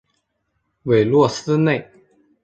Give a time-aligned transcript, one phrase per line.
[0.81, 1.87] 韦洛斯内。